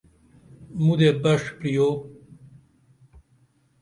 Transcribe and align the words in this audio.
مودے 0.83 1.09
بڜ 1.23 1.41
پریوئی؟ 1.59 1.93